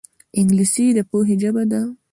انګلیسي 0.39 0.85
د 0.97 0.99
پوهې 1.09 1.35
ژبه 1.41 1.63
ده 1.71 1.81